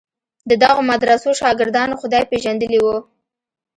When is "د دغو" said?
0.49-0.81